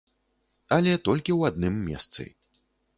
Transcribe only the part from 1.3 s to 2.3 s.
ў адным месцы.